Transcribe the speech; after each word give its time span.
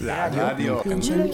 Radio 0.00 0.80
München. 0.84 1.28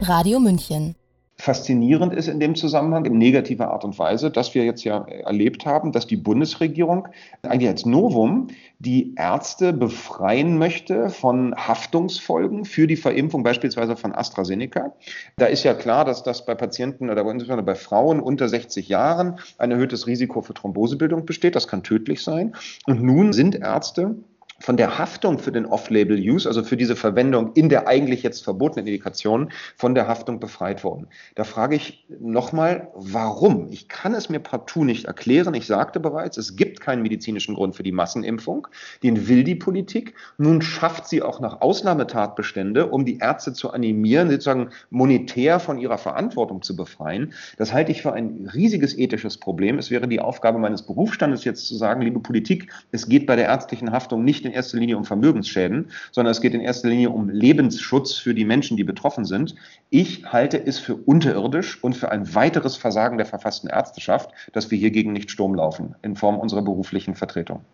Radio 0.00 0.40
München 0.40 0.96
faszinierend 1.42 2.14
ist 2.14 2.28
in 2.28 2.38
dem 2.38 2.54
Zusammenhang, 2.54 3.04
in 3.04 3.18
negativer 3.18 3.72
Art 3.72 3.84
und 3.84 3.98
Weise, 3.98 4.30
dass 4.30 4.54
wir 4.54 4.64
jetzt 4.64 4.84
ja 4.84 5.04
erlebt 5.04 5.66
haben, 5.66 5.90
dass 5.90 6.06
die 6.06 6.16
Bundesregierung 6.16 7.08
eigentlich 7.42 7.68
als 7.68 7.84
Novum 7.84 8.46
die 8.78 9.16
Ärzte 9.16 9.72
befreien 9.72 10.56
möchte 10.56 11.10
von 11.10 11.52
Haftungsfolgen 11.56 12.64
für 12.64 12.86
die 12.86 12.94
Verimpfung 12.94 13.42
beispielsweise 13.42 13.96
von 13.96 14.14
AstraZeneca. 14.14 14.94
Da 15.36 15.46
ist 15.46 15.64
ja 15.64 15.74
klar, 15.74 16.04
dass 16.04 16.22
das 16.22 16.46
bei 16.46 16.54
Patienten 16.54 17.10
oder 17.10 17.22
insbesondere 17.22 17.66
bei 17.66 17.74
Frauen 17.74 18.20
unter 18.20 18.48
60 18.48 18.88
Jahren 18.88 19.40
ein 19.58 19.72
erhöhtes 19.72 20.06
Risiko 20.06 20.42
für 20.42 20.54
Thrombosebildung 20.54 21.26
besteht. 21.26 21.56
Das 21.56 21.66
kann 21.66 21.82
tödlich 21.82 22.22
sein. 22.22 22.54
Und 22.86 23.02
nun 23.02 23.32
sind 23.32 23.56
Ärzte 23.56 24.14
von 24.62 24.76
der 24.76 24.98
Haftung 24.98 25.40
für 25.40 25.50
den 25.50 25.66
Off-Label-Use, 25.66 26.48
also 26.48 26.62
für 26.62 26.76
diese 26.76 26.94
Verwendung 26.94 27.52
in 27.54 27.68
der 27.68 27.88
eigentlich 27.88 28.22
jetzt 28.22 28.44
verbotenen 28.44 28.86
Indikation, 28.86 29.50
von 29.76 29.96
der 29.96 30.06
Haftung 30.06 30.38
befreit 30.38 30.84
worden. 30.84 31.08
Da 31.34 31.42
frage 31.42 31.74
ich 31.74 32.06
nochmal, 32.20 32.88
warum? 32.94 33.66
Ich 33.70 33.88
kann 33.88 34.14
es 34.14 34.28
mir 34.28 34.38
partout 34.38 34.84
nicht 34.84 35.06
erklären. 35.06 35.54
Ich 35.54 35.66
sagte 35.66 35.98
bereits, 35.98 36.36
es 36.36 36.54
gibt 36.54 36.80
keinen 36.80 37.02
medizinischen 37.02 37.56
Grund 37.56 37.74
für 37.74 37.82
die 37.82 37.90
Massenimpfung. 37.90 38.68
Den 39.02 39.26
will 39.26 39.42
die 39.42 39.56
Politik. 39.56 40.14
Nun 40.38 40.62
schafft 40.62 41.08
sie 41.08 41.22
auch 41.22 41.40
noch 41.40 41.60
Ausnahmetatbestände, 41.60 42.86
um 42.86 43.04
die 43.04 43.18
Ärzte 43.18 43.52
zu 43.54 43.72
animieren, 43.72 44.30
sozusagen 44.30 44.70
monetär 44.90 45.58
von 45.58 45.78
ihrer 45.78 45.98
Verantwortung 45.98 46.62
zu 46.62 46.76
befreien. 46.76 47.32
Das 47.56 47.72
halte 47.72 47.90
ich 47.90 48.02
für 48.02 48.12
ein 48.12 48.48
riesiges 48.54 48.96
ethisches 48.96 49.38
Problem. 49.38 49.78
Es 49.78 49.90
wäre 49.90 50.06
die 50.06 50.20
Aufgabe 50.20 50.60
meines 50.60 50.82
Berufsstandes 50.82 51.44
jetzt 51.44 51.66
zu 51.66 51.74
sagen, 51.74 52.02
liebe 52.02 52.20
Politik, 52.20 52.72
es 52.92 53.08
geht 53.08 53.26
bei 53.26 53.34
der 53.34 53.46
ärztlichen 53.46 53.90
Haftung 53.90 54.22
nicht 54.24 54.44
in 54.44 54.51
in 54.52 54.56
erster 54.56 54.78
Linie 54.78 54.96
um 54.98 55.04
Vermögensschäden, 55.04 55.90
sondern 56.10 56.30
es 56.30 56.40
geht 56.40 56.54
in 56.54 56.60
erster 56.60 56.88
Linie 56.88 57.10
um 57.10 57.30
Lebensschutz 57.30 58.14
für 58.14 58.34
die 58.34 58.44
Menschen, 58.44 58.76
die 58.76 58.84
betroffen 58.84 59.24
sind. 59.24 59.54
Ich 59.90 60.26
halte 60.26 60.64
es 60.64 60.78
für 60.78 60.94
unterirdisch 60.94 61.82
und 61.82 61.96
für 61.96 62.10
ein 62.10 62.34
weiteres 62.34 62.76
Versagen 62.76 63.16
der 63.16 63.26
verfassten 63.26 63.70
Ärzteschaft, 63.70 64.30
dass 64.52 64.70
wir 64.70 64.78
hiergegen 64.78 65.12
nicht 65.12 65.30
Sturm 65.30 65.54
laufen 65.54 65.94
in 66.02 66.16
Form 66.16 66.38
unserer 66.38 66.62
beruflichen 66.62 67.14
Vertretung 67.14 67.64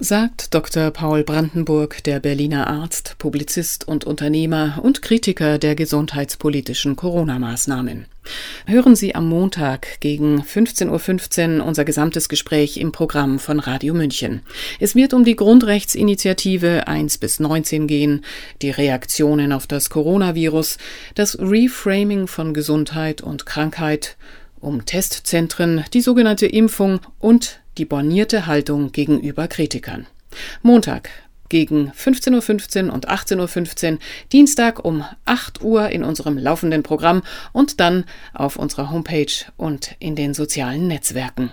sagt 0.00 0.52
Dr. 0.54 0.90
Paul 0.90 1.22
Brandenburg, 1.22 2.02
der 2.02 2.18
Berliner 2.18 2.66
Arzt, 2.66 3.14
Publizist 3.18 3.86
und 3.86 4.04
Unternehmer 4.04 4.80
und 4.82 5.02
Kritiker 5.02 5.58
der 5.58 5.76
gesundheitspolitischen 5.76 6.96
Corona-Maßnahmen. 6.96 8.06
Hören 8.66 8.96
Sie 8.96 9.14
am 9.14 9.28
Montag 9.28 10.00
gegen 10.00 10.40
15.15 10.40 11.58
Uhr 11.58 11.66
unser 11.66 11.84
gesamtes 11.84 12.28
Gespräch 12.28 12.76
im 12.78 12.90
Programm 12.90 13.38
von 13.38 13.60
Radio 13.60 13.94
München. 13.94 14.42
Es 14.80 14.96
wird 14.96 15.14
um 15.14 15.24
die 15.24 15.36
Grundrechtsinitiative 15.36 16.88
1 16.88 17.18
bis 17.18 17.38
19 17.38 17.86
gehen, 17.86 18.24
die 18.62 18.70
Reaktionen 18.70 19.52
auf 19.52 19.66
das 19.68 19.90
Coronavirus, 19.90 20.78
das 21.14 21.38
Reframing 21.38 22.26
von 22.26 22.52
Gesundheit 22.52 23.20
und 23.20 23.46
Krankheit, 23.46 24.16
um 24.58 24.86
Testzentren, 24.86 25.84
die 25.92 26.00
sogenannte 26.00 26.46
Impfung 26.46 27.00
und 27.20 27.60
die 27.78 27.84
bornierte 27.84 28.46
Haltung 28.46 28.92
gegenüber 28.92 29.48
Kritikern. 29.48 30.06
Montag 30.62 31.10
gegen 31.48 31.92
15.15 31.92 32.86
Uhr 32.86 32.94
und 32.94 33.08
18.15 33.08 33.92
Uhr, 33.92 33.98
Dienstag 34.32 34.84
um 34.84 35.04
8 35.24 35.62
Uhr 35.62 35.88
in 35.90 36.02
unserem 36.02 36.38
laufenden 36.38 36.82
Programm 36.82 37.22
und 37.52 37.80
dann 37.80 38.04
auf 38.32 38.56
unserer 38.56 38.90
Homepage 38.90 39.32
und 39.56 39.94
in 39.98 40.16
den 40.16 40.34
sozialen 40.34 40.88
Netzwerken. 40.88 41.52